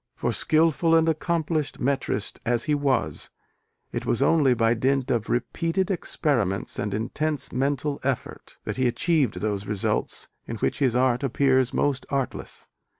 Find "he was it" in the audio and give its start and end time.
2.63-4.03